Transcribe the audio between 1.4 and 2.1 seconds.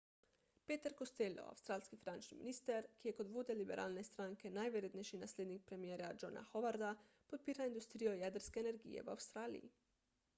avstralski